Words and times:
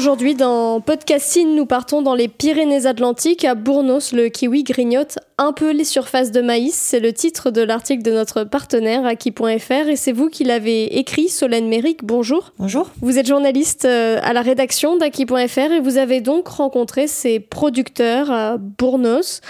Aujourd'hui, 0.00 0.34
dans 0.34 0.80
Podcasting, 0.80 1.54
nous 1.54 1.66
partons 1.66 2.00
dans 2.00 2.14
les 2.14 2.26
Pyrénées-Atlantiques. 2.26 3.44
À 3.44 3.54
Bournos, 3.54 4.12
le 4.12 4.30
kiwi 4.30 4.64
grignote 4.64 5.18
un 5.36 5.52
peu 5.52 5.72
les 5.72 5.84
surfaces 5.84 6.32
de 6.32 6.40
maïs. 6.40 6.74
C'est 6.74 7.00
le 7.00 7.12
titre 7.12 7.50
de 7.50 7.60
l'article 7.60 8.02
de 8.02 8.10
notre 8.10 8.44
partenaire, 8.44 9.04
Aki.fr, 9.04 9.90
et 9.90 9.96
c'est 9.96 10.12
vous 10.12 10.30
qui 10.30 10.44
l'avez 10.44 10.98
écrit, 10.98 11.28
Solène 11.28 11.68
Méric. 11.68 12.02
Bonjour. 12.02 12.54
Bonjour. 12.58 12.88
Vous 13.02 13.18
êtes 13.18 13.26
journaliste 13.26 13.84
euh, 13.84 14.18
à 14.22 14.32
la 14.32 14.40
rédaction 14.40 14.96
d'Aki.fr 14.96 15.70
et 15.70 15.80
vous 15.80 15.98
avez 15.98 16.22
donc 16.22 16.48
rencontré 16.48 17.06
ces 17.06 17.38
producteurs 17.38 18.30
à 18.30 18.56
Bournos. 18.56 19.42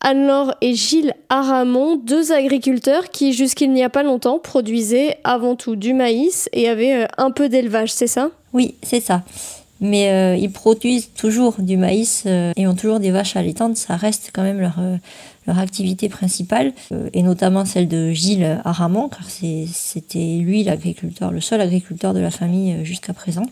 Anne-Laure 0.00 0.54
et 0.60 0.74
Gilles 0.74 1.14
Aramon, 1.28 1.96
deux 1.96 2.30
agriculteurs 2.30 3.10
qui, 3.10 3.32
jusqu'il 3.32 3.72
n'y 3.72 3.82
a 3.82 3.90
pas 3.90 4.04
longtemps, 4.04 4.38
produisaient 4.38 5.18
avant 5.24 5.56
tout 5.56 5.74
du 5.74 5.92
maïs 5.92 6.48
et 6.52 6.68
avaient 6.68 7.02
euh, 7.02 7.06
un 7.18 7.32
peu 7.32 7.48
d'élevage, 7.48 7.92
c'est 7.92 8.06
ça? 8.06 8.30
Oui, 8.52 8.76
c'est 8.84 9.00
ça 9.00 9.24
mais 9.82 10.10
euh, 10.10 10.36
ils 10.36 10.50
produisent 10.50 11.12
toujours 11.12 11.56
du 11.58 11.76
maïs 11.76 12.22
euh, 12.26 12.52
et 12.56 12.66
ont 12.68 12.74
toujours 12.74 13.00
des 13.00 13.10
vaches 13.10 13.36
allaitantes. 13.36 13.76
Ça 13.76 13.96
reste 13.96 14.30
quand 14.32 14.44
même 14.44 14.60
leur, 14.60 14.78
euh, 14.78 14.96
leur 15.46 15.58
activité 15.58 16.08
principale, 16.08 16.72
et 17.12 17.22
notamment 17.22 17.64
celle 17.64 17.88
de 17.88 18.12
Gilles 18.12 18.60
Aramon, 18.64 19.08
car 19.08 19.28
c'était 19.28 20.38
lui 20.38 20.62
l'agriculteur, 20.62 21.32
le 21.32 21.40
seul 21.40 21.60
agriculteur 21.60 22.14
de 22.14 22.20
la 22.20 22.30
famille 22.30 22.84
jusqu'à 22.84 23.12
présent. 23.12 23.44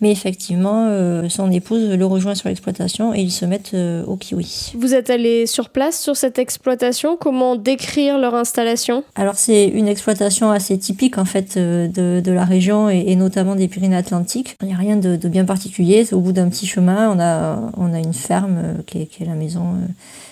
Mais 0.00 0.10
effectivement, 0.10 0.86
euh, 0.88 1.28
son 1.28 1.50
épouse 1.50 1.90
le 1.90 2.06
rejoint 2.06 2.34
sur 2.34 2.48
l'exploitation 2.48 3.14
et 3.14 3.20
ils 3.20 3.30
se 3.30 3.44
mettent 3.44 3.74
euh, 3.74 4.04
au 4.06 4.16
kiwi. 4.16 4.72
Vous 4.78 4.94
êtes 4.94 5.10
allé 5.10 5.46
sur 5.46 5.68
place 5.68 6.00
sur 6.00 6.16
cette 6.16 6.38
exploitation? 6.38 7.18
Comment 7.18 7.54
décrire 7.54 8.18
leur 8.18 8.34
installation? 8.34 9.04
Alors 9.14 9.34
c'est 9.34 9.66
une 9.66 9.88
exploitation 9.88 10.50
assez 10.50 10.78
typique 10.78 11.18
en 11.18 11.26
fait 11.26 11.56
euh, 11.56 11.86
de, 11.86 12.20
de 12.20 12.32
la 12.32 12.44
région 12.44 12.88
et, 12.88 13.14
notamment 13.16 13.56
des 13.56 13.68
Pyrénées-Atlantiques. 13.68 14.56
Il 14.62 14.68
n'y 14.68 14.74
a 14.74 14.78
rien 14.78 14.96
de, 14.96 15.16
de 15.16 15.28
bien 15.28 15.44
particulier. 15.44 16.04
C'est 16.04 16.14
au 16.14 16.20
bout 16.20 16.32
d'un 16.32 16.48
petit 16.48 16.66
chemin. 16.66 17.10
On 17.14 17.20
a, 17.20 17.70
on 17.76 17.92
a 17.92 17.98
une 17.98 18.14
ferme 18.14 18.82
qui 18.86 19.02
est, 19.02 19.06
qui 19.06 19.22
est 19.22 19.26
la 19.26 19.34
maison 19.34 19.74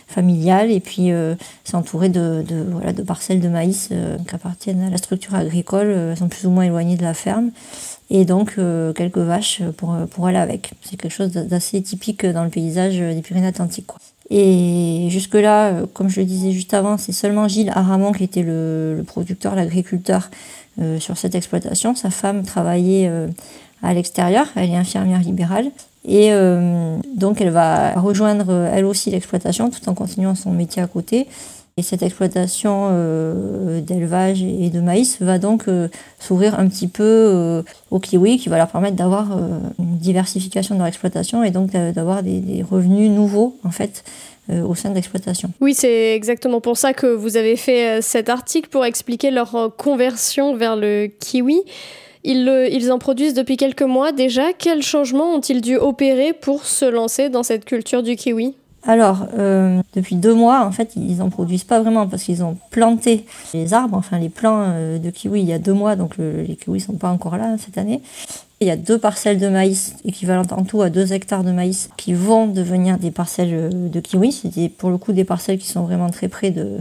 familiale 0.09 0.71
et 0.71 0.81
puis 0.81 1.11
c'est 1.65 1.77
entouré 1.77 2.09
de, 2.09 2.43
de, 2.47 2.65
voilà, 2.71 2.93
de 2.93 3.03
parcelles 3.03 3.41
de 3.41 3.49
maïs 3.49 3.91
qui 4.27 4.35
appartiennent 4.35 4.83
à 4.83 4.91
la 4.91 4.97
structure 4.97 5.35
agricole, 5.35 5.89
elles 5.89 6.17
sont 6.17 6.29
plus 6.29 6.47
ou 6.47 6.51
moins 6.51 6.65
éloignées 6.65 6.97
de 6.97 7.03
la 7.03 7.15
ferme 7.15 7.51
et 8.11 8.25
donc 8.25 8.55
euh, 8.59 8.93
quelques 8.93 9.19
vaches 9.19 9.63
pour, 9.77 9.97
pour 10.11 10.27
aller 10.27 10.39
avec. 10.39 10.73
C'est 10.83 10.97
quelque 10.97 11.13
chose 11.13 11.31
d'assez 11.31 11.83
typique 11.83 12.25
dans 12.25 12.45
le 12.45 12.51
paysage 12.51 12.99
des 12.99 13.21
Pyrénées-Atlantiques. 13.21 13.91
Et 14.31 15.09
jusque-là, 15.11 15.69
euh, 15.69 15.87
comme 15.93 16.09
je 16.09 16.21
le 16.21 16.27
disais 16.27 16.53
juste 16.53 16.75
avant, 16.75 16.97
c'est 16.99 17.13
seulement 17.13 17.49
Gilles 17.49 17.71
Aramon 17.75 18.13
qui 18.13 18.25
était 18.25 18.43
le, 18.43 19.03
producteur, 19.07 19.55
l'agriculteur 19.55 20.31
euh, 20.81 20.99
sur 20.99 21.17
cette 21.19 21.35
exploitation. 21.35 21.95
Sa 21.95 22.11
femme 22.11 22.45
travaillait 22.45 23.11
à 23.83 23.95
l'extérieur, 23.95 24.47
elle 24.57 24.71
est 24.71 24.77
infirmière 24.77 25.21
libérale. 25.21 25.71
Et 26.09 26.31
donc 27.15 27.41
elle 27.43 27.51
va 27.51 27.93
rejoindre 27.93 28.51
elle 28.73 28.87
aussi 28.87 29.11
l'exploitation 29.11 29.69
tout 29.69 29.87
en 29.89 29.95
continuant 29.95 30.35
son 30.35 30.51
métier 30.51 30.81
à 30.81 30.87
côté. 30.87 31.27
Et 31.79 31.83
cette 31.83 32.03
exploitation 32.03 32.89
euh, 32.91 33.81
d'élevage 33.81 34.43
et 34.43 34.69
de 34.69 34.81
maïs 34.81 35.19
va 35.23 35.39
donc 35.39 35.69
euh, 35.69 35.87
s'ouvrir 36.19 36.59
un 36.59 36.67
petit 36.67 36.89
peu 36.89 37.05
euh, 37.05 37.63
aux 37.93 38.01
kiwis, 38.01 38.39
qui 38.39 38.49
va 38.49 38.59
leur 38.59 38.67
permettre 38.67 38.97
d'avoir 38.97 39.29
une 39.79 39.97
diversification 39.99 40.75
de 40.75 40.81
leur 40.81 40.89
exploitation 40.89 41.45
et 41.45 41.53
donc 41.53 41.71
d'avoir 41.71 42.25
des, 42.25 42.65
revenus 42.69 43.11
nouveaux 43.11 43.57
en 43.63 43.71
fait 43.71 44.03
au 44.51 44.75
sein 44.75 44.91
de 44.91 44.95
l'exploitation. 44.95 45.51
Oui, 45.61 45.75
c'est 45.75 46.17
exactement 46.17 46.61
pour 46.61 46.79
ça 46.79 46.95
que 46.95 47.07
vous 47.07 47.37
avez 47.37 47.55
fait 47.55 48.03
cet 48.03 48.29
article 48.29 48.71
pour 48.71 48.85
expliquer 48.85 49.31
leur 49.31 49.73
conversion 49.77 50.57
vers 50.57 50.75
le 50.75 51.07
kiwi. 51.07 51.61
Ils, 52.25 52.91
en 52.93 52.99
produisent 52.99 53.35
depuis 53.35 53.57
quelques 53.57 53.83
mois 53.83 54.13
déjà. 54.13 54.53
Quels 54.53 54.83
changements 54.83 55.35
ont-ils 55.35 55.61
dû 55.61 55.77
opérer 55.77 56.33
pour 56.33 56.65
se 56.65 56.85
lancer 56.85 57.29
dans 57.29 57.43
cette 57.43 57.65
culture 57.65 58.03
du 58.03 58.17
kiwi? 58.17 58.55
Alors, 58.85 59.27
euh, 59.37 59.83
depuis 59.95 60.15
deux 60.15 60.35
mois, 60.35 60.65
en 60.65 60.71
fait, 60.71 60.93
ils 60.97 61.17
n'en 61.17 61.31
produisent 61.31 61.65
pas 61.65 61.81
vraiment 61.81 62.07
parce 62.07 62.23
qu'ils 62.23 62.45
ont 62.45 62.57
planté 62.71 63.25
les 63.53 63.75
arbres, 63.75 63.97
enfin 63.97 64.19
les 64.19 64.29
plants 64.29 64.63
euh, 64.67 64.99
de 64.99 65.11
kiwi 65.11 65.41
il 65.41 65.49
y 65.49 65.53
a 65.53 65.59
deux 65.59 65.73
mois, 65.73 65.97
donc 65.97 66.17
les 66.17 66.57
kiwis 66.57 66.81
sont 66.81 66.95
pas 66.95 67.11
encore 67.11 67.37
là 67.37 67.57
cette 67.59 67.77
année. 67.77 68.01
Il 68.61 68.67
y 68.67 68.71
a 68.71 68.77
deux 68.77 68.99
parcelles 68.99 69.39
de 69.39 69.49
maïs 69.49 69.95
équivalentes 70.05 70.53
en 70.53 70.65
tout 70.65 70.83
à 70.83 70.91
deux 70.91 71.13
hectares 71.13 71.45
de 71.45 71.53
maïs 71.53 71.91
qui 71.97 72.15
vont 72.15 72.47
devenir 72.47 72.99
des 72.99 73.11
parcelles 73.11 73.53
euh, 73.53 73.71
de 73.71 74.01
kiwi. 74.01 74.33
C'est 74.33 74.69
pour 74.69 74.91
le 74.91 74.99
coup 74.99 75.13
des 75.13 75.25
parcelles 75.25 75.59
qui 75.59 75.69
sont 75.69 75.83
vraiment 75.83 76.11
très 76.11 76.29
près 76.29 76.51
de 76.51 76.81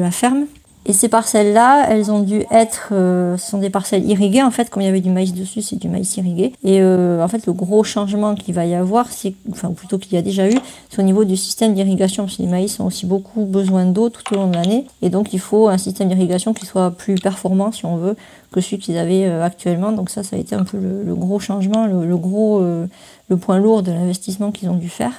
la 0.00 0.10
ferme. 0.10 0.46
Et 0.86 0.92
ces 0.92 1.08
parcelles-là, 1.08 1.86
elles 1.88 2.10
ont 2.10 2.20
dû 2.20 2.44
être, 2.50 2.90
euh, 2.92 3.38
ce 3.38 3.50
sont 3.50 3.58
des 3.58 3.70
parcelles 3.70 4.04
irriguées 4.08 4.42
en 4.42 4.50
fait, 4.50 4.68
comme 4.68 4.82
il 4.82 4.86
y 4.86 4.88
avait 4.88 5.00
du 5.00 5.10
maïs 5.10 5.32
dessus, 5.32 5.62
c'est 5.62 5.76
du 5.76 5.88
maïs 5.88 6.16
irrigué. 6.18 6.52
Et 6.62 6.80
euh, 6.82 7.24
en 7.24 7.28
fait, 7.28 7.46
le 7.46 7.54
gros 7.54 7.84
changement 7.84 8.34
qu'il 8.34 8.54
va 8.54 8.66
y 8.66 8.74
avoir, 8.74 9.10
c'est, 9.10 9.32
enfin 9.50 9.70
plutôt 9.70 9.96
qu'il 9.96 10.12
y 10.12 10.18
a 10.18 10.22
déjà 10.22 10.48
eu, 10.48 10.58
c'est 10.90 11.00
au 11.00 11.04
niveau 11.04 11.24
du 11.24 11.38
système 11.38 11.72
d'irrigation, 11.72 12.24
parce 12.24 12.36
que 12.36 12.42
les 12.42 12.48
maïs 12.48 12.78
ont 12.80 12.86
aussi 12.86 13.06
beaucoup 13.06 13.46
besoin 13.46 13.86
d'eau 13.86 14.10
tout 14.10 14.34
au 14.34 14.36
long 14.36 14.48
de 14.48 14.54
l'année, 14.54 14.86
et 15.00 15.08
donc 15.08 15.32
il 15.32 15.40
faut 15.40 15.68
un 15.68 15.78
système 15.78 16.08
d'irrigation 16.08 16.52
qui 16.52 16.66
soit 16.66 16.90
plus 16.90 17.14
performant, 17.14 17.72
si 17.72 17.86
on 17.86 17.96
veut, 17.96 18.14
que 18.52 18.60
celui 18.60 18.78
qu'ils 18.78 18.98
avaient 18.98 19.24
euh, 19.24 19.42
actuellement. 19.42 19.90
Donc 19.90 20.10
ça, 20.10 20.22
ça 20.22 20.36
a 20.36 20.38
été 20.38 20.54
un 20.54 20.64
peu 20.64 20.76
le, 20.78 21.14
gros 21.14 21.40
changement, 21.40 21.86
le, 21.86 22.16
gros, 22.16 22.60
le 22.60 23.36
point 23.36 23.58
lourd 23.58 23.82
de 23.82 23.90
l'investissement 23.90 24.52
qu'ils 24.52 24.68
ont 24.68 24.76
dû 24.76 24.88
faire. 24.90 25.12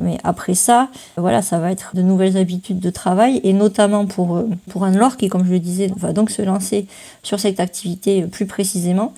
Mais 0.00 0.18
après 0.24 0.54
ça, 0.54 0.88
voilà, 1.16 1.40
ça 1.40 1.58
va 1.58 1.70
être 1.70 1.92
de 1.94 2.02
nouvelles 2.02 2.36
habitudes 2.36 2.80
de 2.80 2.90
travail 2.90 3.40
et 3.44 3.52
notamment 3.52 4.06
pour, 4.06 4.42
pour 4.68 4.84
Qui, 5.10 5.28
comme 5.28 5.44
je 5.44 5.52
le 5.52 5.60
disais, 5.60 5.90
va 5.96 6.12
donc 6.12 6.30
se 6.30 6.42
lancer 6.42 6.86
sur 7.22 7.38
cette 7.38 7.60
activité 7.60 8.22
plus 8.22 8.46
précisément. 8.46 9.12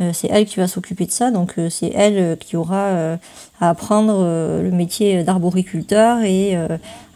Euh, 0.00 0.10
c'est 0.12 0.28
elle 0.30 0.44
qui 0.44 0.56
va 0.56 0.68
s'occuper 0.68 1.06
de 1.06 1.10
ça, 1.10 1.30
donc 1.30 1.54
euh, 1.58 1.70
c'est 1.70 1.90
elle 1.94 2.36
qui 2.38 2.56
aura 2.56 3.18
à 3.60 3.70
apprendre 3.70 4.22
le 4.62 4.70
métier 4.70 5.22
d'arboriculteur 5.22 6.22
et 6.22 6.56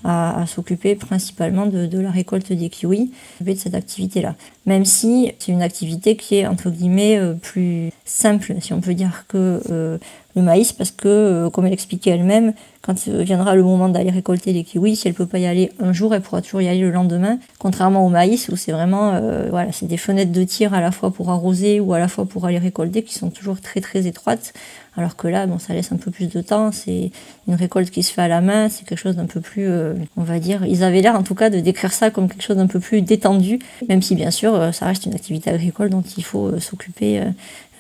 à, 0.05 0.45
s'occuper 0.47 0.95
principalement 0.95 1.67
de, 1.67 1.99
la 1.99 2.11
récolte 2.11 2.53
des 2.53 2.71
kiwis, 2.71 3.11
de 3.41 3.55
cette 3.55 3.75
activité-là. 3.75 4.35
Même 4.65 4.85
si 4.85 5.33
c'est 5.39 5.53
une 5.53 5.63
activité 5.63 6.17
qui 6.17 6.37
est 6.37 6.47
entre 6.47 6.71
guillemets 6.71 7.21
plus 7.43 7.91
simple, 8.05 8.55
si 8.61 8.73
on 8.73 8.81
peut 8.81 8.95
dire, 8.95 9.25
que 9.29 9.99
le 10.37 10.43
maïs 10.43 10.73
parce 10.73 10.91
que, 10.91 11.09
euh, 11.09 11.51
comme 11.51 11.67
elle 11.67 11.73
expliquait 11.73 12.11
elle-même, 12.11 12.53
quand 12.83 13.09
viendra 13.09 13.55
le 13.55 13.63
moment 13.63 13.89
d'aller 13.89 14.11
récolter 14.11 14.53
les 14.53 14.65
kiwis, 14.65 14.97
si 14.97 15.09
elle 15.09 15.15
peut 15.15 15.27
pas 15.27 15.39
y 15.39 15.47
aller 15.47 15.73
un 15.81 15.93
jour, 15.93 16.15
elle 16.15 16.23
pourra 16.23 16.41
toujours 16.41 16.63
y 16.63 16.69
aller 16.69 16.81
le 16.81 16.91
lendemain. 16.91 17.39
Contrairement 17.59 18.07
au 18.07 18.09
maïs 18.09 18.49
où 18.49 18.57
c'est 18.57 18.73
vraiment, 18.73 19.15
euh, 19.15 19.49
voilà, 19.51 19.73
c'est 19.73 19.87
des 19.87 19.97
fenêtres 19.97 20.33
de 20.33 20.45
tir 20.45 20.73
à 20.73 20.81
la 20.81 20.93
fois 20.93 21.11
pour 21.11 21.31
arroser 21.31 21.81
ou 21.81 21.93
à 21.93 21.99
la 21.99 22.09
fois 22.09 22.25
pour 22.27 22.47
aller 22.47 22.59
récolter 22.59 23.03
qui 23.03 23.15
sont 23.15 23.31
toujours 23.31 23.61
très 23.61 23.81
très 23.81 24.07
étroites. 24.07 24.53
Alors 24.97 25.17
que 25.17 25.29
là, 25.29 25.47
bon, 25.47 25.59
ça 25.59 25.75
laisse 25.75 25.93
un 25.93 25.97
peu 25.97 26.11
plus 26.11 26.29
de 26.29 26.41
temps. 26.41 26.73
C'est 26.73 27.11
une 27.47 27.55
récolte 27.55 27.91
qui 27.91 28.03
se 28.03 28.13
fait 28.13 28.23
à 28.23 28.29
la 28.29 28.41
main. 28.41 28.69
C'est 28.69 28.85
quelque 28.85 28.99
chose 28.99 29.17
d'un 29.17 29.27
peu 29.27 29.41
plus, 29.41 29.69
euh, 29.69 29.95
on 30.17 30.23
va 30.23 30.39
dire, 30.39 30.65
ils 30.67 30.83
avaient 30.83 31.01
l'air 31.01 31.15
en 31.15 31.23
tout 31.23 31.35
cas 31.35 31.51
de 31.51 31.61
décrire 31.61 31.93
ça 31.93 32.11
comme 32.11 32.29
quelque 32.29 32.43
chose 32.43 32.57
d'un 32.57 32.67
peu 32.67 32.81
plus 32.81 33.03
détendu, 33.03 33.59
même 33.89 34.03
si 34.03 34.15
bien 34.15 34.31
sûr, 34.31 34.75
ça 34.75 34.87
reste 34.87 35.07
une 35.07 35.15
activité 35.15 35.51
agricole 35.51 35.91
dont 35.91 36.03
il 36.03 36.25
faut 36.25 36.59
s'occuper 36.59 37.23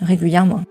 régulièrement. 0.01 0.62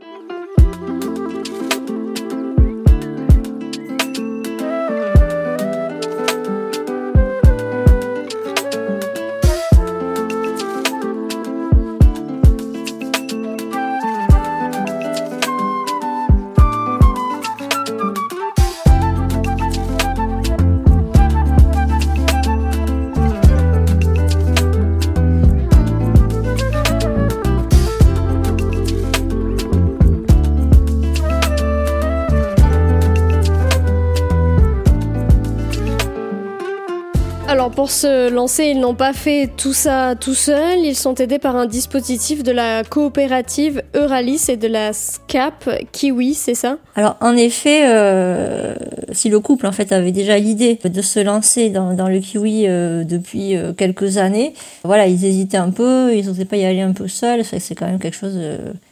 Pour 37.79 37.91
se 37.91 38.29
lancer, 38.29 38.65
ils 38.65 38.79
n'ont 38.81 38.93
pas 38.93 39.13
fait 39.13 39.49
tout 39.55 39.71
ça 39.71 40.13
tout 40.19 40.33
seuls, 40.33 40.79
ils 40.79 40.97
sont 40.97 41.15
aidés 41.15 41.39
par 41.39 41.55
un 41.55 41.65
dispositif 41.65 42.43
de 42.43 42.51
la 42.51 42.83
coopérative 42.83 43.83
Euralis 43.95 44.47
et 44.49 44.57
de 44.57 44.67
la 44.67 44.91
SCAP 44.91 45.69
Kiwi, 45.93 46.33
c'est 46.33 46.55
ça? 46.55 46.77
Alors 46.95 47.15
en 47.21 47.37
effet, 47.37 47.87
euh, 47.87 48.75
si 49.13 49.29
le 49.29 49.39
couple 49.39 49.65
en 49.65 49.71
fait 49.71 49.93
avait 49.93 50.11
déjà 50.11 50.37
l'idée 50.37 50.77
de 50.83 51.01
se 51.01 51.21
lancer 51.21 51.69
dans, 51.69 52.09
le 52.09 52.19
kiwi 52.19 52.67
euh, 52.67 53.05
depuis 53.05 53.55
euh, 53.55 53.71
quelques 53.71 54.17
années, 54.17 54.55
voilà, 54.83 55.07
ils 55.07 55.23
hésitaient 55.23 55.55
un 55.55 55.71
peu, 55.71 56.13
ils 56.13 56.25
n'osaient 56.25 56.43
pas 56.43 56.57
y 56.57 56.65
aller 56.65 56.81
un 56.81 56.91
peu 56.91 57.07
seuls, 57.07 57.45
c'est 57.45 57.75
quand 57.75 57.85
même 57.85 57.99
quelque 57.99 58.17
chose 58.17 58.37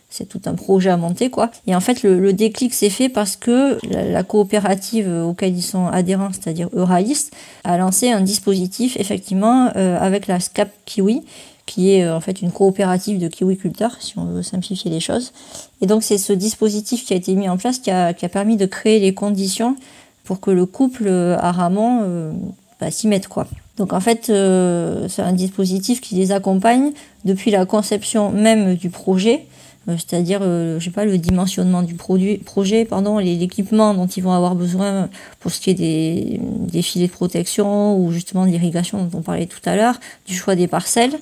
c'est 0.10 0.28
tout 0.28 0.42
un 0.46 0.54
projet 0.54 0.90
à 0.90 0.98
monter 0.98 1.30
quoi. 1.30 1.52
Et 1.68 1.76
en 1.76 1.80
fait 1.80 2.04
le, 2.04 2.34
déclic 2.34 2.74
s'est 2.74 2.90
fait 2.90 3.10
parce 3.10 3.36
que 3.36 3.78
la, 3.90 4.24
coopérative 4.24 5.10
auquel 5.26 5.56
ils 5.56 5.62
sont 5.62 5.88
adhérents, 5.88 6.30
c'est-à-dire 6.32 6.70
Euralis, 6.74 7.30
a 7.64 7.78
lancé 7.78 8.12
un 8.12 8.22
dispositif 8.22 8.98
effectivement 8.98 9.70
euh, 9.76 9.98
avec 10.00 10.28
la 10.28 10.40
SCAP 10.40 10.70
Kiwi 10.86 11.24
qui 11.66 11.92
est 11.92 12.10
en 12.10 12.22
fait 12.22 12.42
une 12.42 12.52
coopérative 12.52 13.20
de 13.20 13.28
kiwiculteurs, 13.28 13.98
si 14.00 14.18
on 14.18 14.24
veut 14.24 14.44
simplifier 14.44 14.90
les 14.90 15.02
choses. 15.02 15.34
Et 15.82 15.86
donc 15.86 16.02
c'est 16.02 16.18
ce 16.18 16.32
dispositif 16.32 17.06
qui 17.06 17.14
a 17.14 17.18
été 17.18 17.36
mis 17.36 17.50
en 17.50 17.58
place 17.58 17.80
qui 17.80 17.92
a, 17.92 18.14
permis 18.14 18.56
de 18.56 18.66
créer 18.66 19.00
les 19.00 19.14
conditions 19.14 19.76
pour 20.24 20.40
que 20.40 20.50
le 20.50 20.66
couple 20.66 21.10
à 21.10 21.52
Ramon 21.52 22.00
euh, 22.04 22.32
bah, 22.80 22.90
s'y 22.90 23.08
mette 23.08 23.28
quoi. 23.28 23.48
Donc 23.78 23.94
en 23.94 24.00
fait, 24.00 24.30
euh, 24.30 25.08
c'est 25.08 25.22
un 25.22 25.34
dispositif 25.34 26.02
qui 26.02 26.16
les 26.16 26.32
accompagne 26.32 26.92
depuis 27.26 27.52
la 27.52 27.66
conception 27.66 28.32
même 28.32 28.76
du 28.76 28.90
projet, 28.90 29.46
euh, 29.46 29.57
c'est-à-dire, 29.96 30.40
euh, 30.42 30.80
je 30.80 30.86
sais 30.86 30.92
pas, 30.92 31.06
le 31.06 31.18
dimensionnement 31.18 31.82
du 31.82 31.94
produit, 31.94 32.38
projet, 32.38 32.84
pardon, 32.84 33.20
l'équipement 33.20 33.94
dont 33.94 34.08
ils 34.08 34.22
vont 34.22 34.34
avoir 34.34 34.56
besoin 34.56 35.10
pour 35.40 35.52
ce 35.52 35.62
qui 35.62 35.70
est 35.70 35.74
des, 35.74 36.40
des 36.42 36.82
filets 36.82 37.08
de 37.08 37.12
protection 37.12 37.98
ou 37.98 38.12
justement 38.12 38.46
de 38.46 38.52
l'irrigation 38.52 39.04
dont 39.06 39.20
on 39.20 39.22
parlait 39.22 39.46
tout 39.46 39.62
à 39.66 39.76
l'heure, 39.76 40.00
du 40.26 40.36
choix 40.36 40.56
des 40.56 40.68
parcelles. 40.68 41.18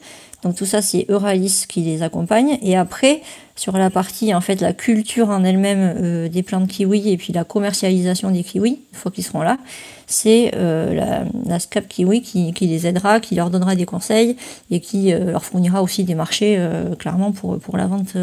Donc 0.45 0.55
tout 0.55 0.65
ça, 0.65 0.83
c'est 0.83 1.07
Euralis 1.09 1.65
qui 1.67 1.81
les 1.81 2.03
accompagne. 2.03 2.59
Et 2.61 2.77
après, 2.77 3.21
sur 3.55 3.75
la 3.79 3.89
partie, 3.89 4.31
en 4.35 4.41
fait, 4.41 4.61
la 4.61 4.73
culture 4.73 5.29
en 5.29 5.43
elle-même 5.43 5.95
euh, 5.97 6.29
des 6.29 6.43
plantes 6.43 6.67
kiwi 6.67 7.09
et 7.09 7.17
puis 7.17 7.33
la 7.33 7.43
commercialisation 7.43 8.29
des 8.29 8.43
kiwis, 8.43 8.79
une 8.91 8.97
fois 8.97 9.11
qu'ils 9.11 9.23
seront 9.23 9.41
là, 9.41 9.57
c'est 10.05 10.51
euh, 10.53 11.25
la, 11.47 11.59
SCAP 11.59 11.87
Kiwi 11.87 12.21
qui, 12.21 12.53
les 12.61 12.85
aidera, 12.85 13.19
qui 13.19 13.33
leur 13.33 13.49
donnera 13.49 13.75
des 13.75 13.87
conseils 13.87 14.37
et 14.69 14.79
qui 14.81 15.11
euh, 15.11 15.31
leur 15.31 15.43
fournira 15.43 15.81
aussi 15.81 16.03
des 16.03 16.13
marchés, 16.13 16.63
clairement, 16.99 17.31
pour, 17.31 17.57
pour, 17.57 17.75
la 17.75 17.87
vente, 17.87 18.15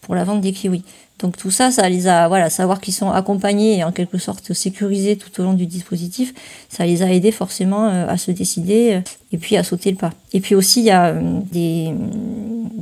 pour 0.00 0.14
la 0.14 0.22
vente 0.22 0.40
des 0.40 0.52
kiwis. 0.52 0.84
Donc 1.18 1.36
tout 1.36 1.50
ça, 1.50 1.70
ça 1.70 1.88
les 1.88 2.06
a, 2.06 2.28
voilà, 2.28 2.48
savoir 2.50 2.80
qu'ils 2.80 2.94
sont 2.94 3.10
accompagnés 3.10 3.78
et 3.78 3.84
en 3.84 3.92
quelque 3.92 4.18
sorte 4.18 4.52
sécurisés 4.52 5.16
tout 5.16 5.40
au 5.40 5.44
long 5.44 5.54
du 5.54 5.66
dispositif, 5.66 6.32
ça 6.68 6.86
les 6.86 7.02
a 7.02 7.12
aidés 7.12 7.32
forcément 7.32 7.86
à 7.86 8.16
se 8.16 8.30
décider 8.30 9.00
et 9.32 9.38
puis 9.38 9.56
à 9.56 9.64
sauter 9.64 9.90
le 9.90 9.96
pas. 9.96 10.12
Et 10.32 10.40
puis 10.40 10.54
aussi, 10.54 10.80
il 10.80 10.86
y 10.86 10.90
a 10.90 11.12
des, 11.12 11.92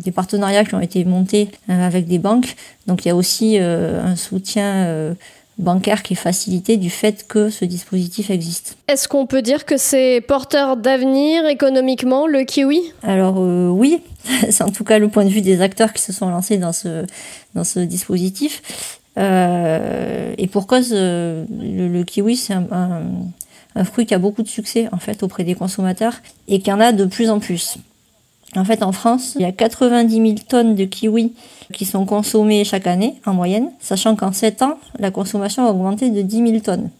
des 0.05 0.11
partenariats 0.11 0.65
qui 0.65 0.75
ont 0.75 0.81
été 0.81 1.05
montés 1.05 1.49
avec 1.69 2.07
des 2.07 2.19
banques. 2.19 2.57
Donc 2.87 3.05
il 3.05 3.09
y 3.09 3.11
a 3.11 3.17
aussi 3.17 3.59
un 3.59 4.17
soutien 4.17 5.15
bancaire 5.59 6.03
qui 6.03 6.13
est 6.13 6.17
facilité 6.17 6.77
du 6.77 6.91
fait 6.91 7.27
que 7.27 7.49
ce 7.49 7.65
dispositif 7.65 8.31
existe. 8.31 8.77
Est-ce 8.89 9.09
qu'on 9.09 9.27
peut 9.27 9.43
dire 9.43 9.65
que 9.65 9.77
c'est 9.77 10.21
porteur 10.21 10.77
d'avenir 10.77 11.47
économiquement, 11.47 12.27
le 12.27 12.45
kiwi? 12.45 12.81
Alors 13.03 13.37
euh, 13.39 13.69
oui, 13.69 14.03
c'est 14.51 14.63
en 14.63 14.71
tout 14.71 14.85
cas 14.85 14.99
le 14.99 15.09
point 15.09 15.25
de 15.25 15.31
vue 15.31 15.41
des 15.41 15.61
acteurs 15.63 15.93
qui 15.93 16.03
se 16.03 16.13
sont 16.13 16.29
lancés 16.29 16.59
dans 16.59 16.73
ce, 16.73 17.07
dans 17.55 17.65
ce 17.65 17.81
dispositif. 17.81 19.01
Euh, 19.19 20.35
et 20.37 20.47
pour 20.47 20.67
cause, 20.67 20.91
euh, 20.93 21.47
le, 21.51 21.89
le, 21.89 22.05
kiwi, 22.05 22.37
c'est 22.37 22.53
un, 22.53 22.67
un, 22.71 23.03
un, 23.75 23.85
fruit 23.85 24.05
qui 24.05 24.13
a 24.13 24.19
beaucoup 24.19 24.43
de 24.43 24.49
succès 24.49 24.89
en 24.93 24.99
fait 24.99 25.23
auprès 25.23 25.43
des 25.43 25.55
consommateurs 25.55 26.17
et 26.49 26.61
qui 26.61 26.71
en 26.71 26.81
a 26.81 26.93
de 26.93 27.07
plus 27.07 27.31
en 27.31 27.41
plus? 27.41 27.79
En 28.57 28.65
fait, 28.65 28.83
en 28.83 28.93
France, 28.93 29.35
il 29.37 29.43
y 29.43 29.45
a 29.45 29.53
90 29.53 30.15
000 30.15 30.35
tonnes 30.49 30.75
de 30.75 30.85
kiwis 30.85 31.33
qui 31.73 31.85
sont 31.85 32.07
consommées 32.07 32.65
chaque 32.65 32.87
année, 32.87 33.21
en 33.27 33.35
moyenne, 33.35 33.71
sachant 33.81 34.17
qu'en 34.17 34.33
7 34.33 34.63
ans, 34.63 34.79
la 34.99 35.11
consommation 35.11 35.67
a 35.67 35.71
augmenté 35.71 36.11
de 36.11 36.23
10 36.23 36.37
000 36.37 36.61
tonnes. 36.61 36.91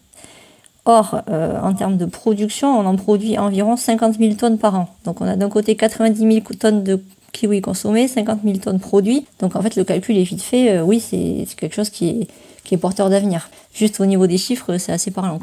Or, 0.85 1.21
euh, 1.29 1.59
en 1.61 1.73
termes 1.73 1.97
de 1.97 2.05
production, 2.05 2.79
on 2.79 2.85
en 2.85 2.95
produit 2.95 3.37
environ 3.37 3.75
50 3.75 4.17
000 4.17 4.35
tonnes 4.35 4.57
par 4.57 4.75
an. 4.75 4.87
Donc 5.03 5.19
on 5.19 5.27
a 5.27 5.35
d'un 5.35 5.49
côté 5.49 5.75
90 5.75 6.19
000 6.19 6.45
tonnes 6.57 6.83
de 6.83 7.03
kiwis 7.33 7.61
consommés, 7.61 8.07
50 8.07 8.39
000 8.43 8.57
tonnes 8.59 8.79
produits. 8.79 9.25
Donc 9.39 9.55
en 9.55 9.61
fait, 9.61 9.75
le 9.75 9.83
calcul 9.83 10.17
est 10.17 10.23
vite 10.23 10.41
fait. 10.41 10.77
Euh, 10.77 10.83
oui, 10.83 10.99
c'est 10.99 11.45
quelque 11.57 11.75
chose 11.75 11.89
qui 11.89 12.27
est, 12.71 12.77
porteur 12.77 13.09
d'avenir. 13.09 13.49
Juste 13.73 13.99
au 13.99 14.05
niveau 14.05 14.27
des 14.27 14.37
chiffres, 14.37 14.77
c'est 14.77 14.91
assez 14.91 15.11
parlant. 15.11 15.39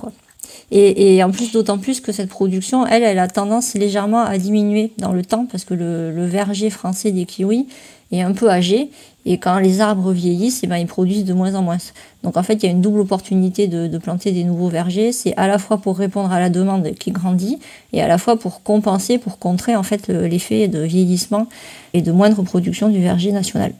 Et, 0.70 1.22
en 1.22 1.30
plus, 1.30 1.52
d'autant 1.52 1.78
plus 1.78 2.00
que 2.00 2.12
cette 2.12 2.28
production, 2.28 2.86
elle, 2.86 3.02
elle 3.02 3.18
a 3.18 3.28
tendance 3.28 3.74
légèrement 3.74 4.22
à 4.22 4.38
diminuer 4.38 4.92
dans 4.98 5.12
le 5.12 5.24
temps 5.24 5.46
parce 5.50 5.64
que 5.64 5.74
le, 5.74 6.26
verger 6.26 6.70
français 6.70 7.12
des 7.12 7.26
kiwis 7.26 7.66
est 8.12 8.22
un 8.22 8.32
peu 8.32 8.50
âgé 8.50 8.90
et 9.26 9.38
quand 9.38 9.58
les 9.58 9.80
arbres 9.80 10.12
vieillissent, 10.12 10.62
et 10.64 10.66
ben, 10.66 10.76
ils 10.76 10.86
produisent 10.86 11.24
de 11.24 11.32
moins 11.32 11.54
en 11.54 11.62
moins. 11.62 11.78
Donc 12.22 12.36
en 12.36 12.42
fait, 12.42 12.54
il 12.54 12.64
y 12.64 12.68
a 12.68 12.72
une 12.72 12.80
double 12.80 13.00
opportunité 13.00 13.68
de, 13.68 13.86
de 13.86 13.98
planter 13.98 14.32
des 14.32 14.44
nouveaux 14.44 14.68
vergers. 14.68 15.12
C'est 15.12 15.34
à 15.36 15.46
la 15.46 15.58
fois 15.58 15.78
pour 15.78 15.96
répondre 15.96 16.30
à 16.32 16.40
la 16.40 16.50
demande 16.50 16.92
qui 16.94 17.10
grandit 17.10 17.58
et 17.92 18.02
à 18.02 18.08
la 18.08 18.18
fois 18.18 18.36
pour 18.36 18.62
compenser, 18.62 19.18
pour 19.18 19.38
contrer 19.38 19.76
en 19.76 19.82
fait 19.82 20.08
l'effet 20.08 20.68
de 20.68 20.80
vieillissement 20.80 21.46
et 21.92 22.02
de 22.02 22.12
moindre 22.12 22.42
production 22.42 22.88
du 22.88 23.00
verger 23.00 23.32
national. 23.32 23.72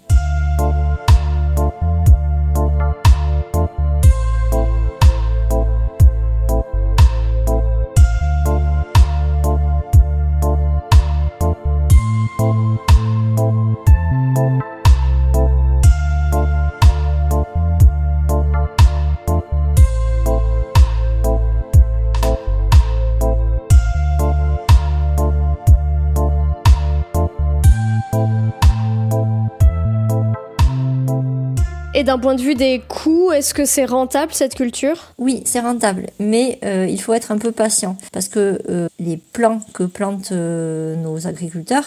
Et 31.97 32.03
d'un 32.03 32.19
point 32.19 32.35
de 32.35 32.43
vue 32.43 32.57
des 32.57 32.83
coûts, 32.89 33.31
est-ce 33.31 33.55
que 33.55 33.65
c'est 33.65 33.85
rentable 33.85 34.35
cette 34.35 34.57
culture? 34.57 35.13
Oui, 35.17 35.43
c'est 35.45 35.61
rentable, 35.61 36.07
mais 36.19 36.59
euh, 36.65 36.89
il 36.91 37.01
faut 37.01 37.15
être 37.15 37.31
un 37.31 37.39
peu 37.39 37.53
patient 37.53 37.97
parce 38.13 38.27
que 38.27 38.61
euh, 38.69 38.89
les 38.99 39.17
plants 39.17 39.61
que 39.75 39.85
plantent 39.85 40.33
euh, 40.33 40.97
nos 40.97 41.29
agriculteurs, 41.29 41.85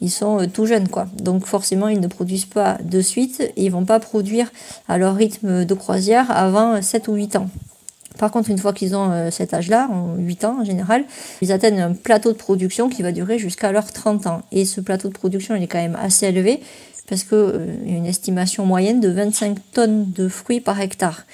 ils 0.00 0.10
sont 0.10 0.48
tout 0.48 0.64
jeunes 0.64 0.88
quoi. 0.88 1.06
Donc 1.18 1.44
forcément, 1.44 1.88
ils 1.88 2.00
ne 2.00 2.06
produisent 2.06 2.46
pas 2.46 2.78
de 2.82 3.02
suite 3.02 3.42
et 3.42 3.64
ils 3.64 3.70
vont 3.70 3.84
pas 3.84 4.00
produire 4.00 4.50
à 4.88 4.96
leur 4.96 5.14
rythme 5.14 5.66
de 5.66 5.74
croisière 5.74 6.30
avant 6.30 6.80
7 6.80 7.08
ou 7.08 7.14
8 7.14 7.36
ans. 7.36 7.50
Par 8.18 8.30
contre, 8.30 8.50
une 8.50 8.58
fois 8.58 8.72
qu'ils 8.72 8.96
ont 8.96 9.30
cet 9.30 9.54
âge-là, 9.54 9.88
8 10.18 10.44
ans 10.44 10.60
en 10.60 10.64
général, 10.64 11.04
ils 11.40 11.52
atteignent 11.52 11.80
un 11.80 11.92
plateau 11.92 12.32
de 12.32 12.36
production 12.36 12.88
qui 12.88 13.02
va 13.02 13.12
durer 13.12 13.38
jusqu'à 13.38 13.70
leurs 13.72 13.90
30 13.90 14.26
ans. 14.26 14.42
Et 14.50 14.64
ce 14.64 14.80
plateau 14.80 15.08
de 15.08 15.14
production, 15.14 15.54
il 15.54 15.62
est 15.62 15.66
quand 15.66 15.78
même 15.78 15.96
assez 16.00 16.26
élevé 16.26 16.60
parce 17.08 17.24
qu'il 17.24 17.38
euh, 17.38 17.74
une 17.84 18.06
estimation 18.06 18.66
moyenne 18.66 19.00
de 19.00 19.08
25 19.08 19.58
tonnes 19.72 20.10
de 20.12 20.28
fruits 20.28 20.60
par 20.60 20.80
hectare, 20.80 21.24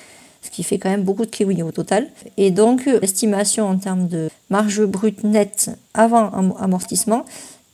ce 0.42 0.50
qui 0.50 0.62
fait 0.62 0.78
quand 0.78 0.90
même 0.90 1.02
beaucoup 1.02 1.24
de 1.24 1.30
kiwis 1.30 1.62
au 1.62 1.72
total. 1.72 2.08
Et 2.36 2.50
donc, 2.50 2.86
l'estimation 2.86 3.66
en 3.68 3.76
termes 3.76 4.08
de 4.08 4.28
marge 4.50 4.84
brute 4.84 5.24
nette 5.24 5.70
avant 5.94 6.30
amortissement, 6.56 7.24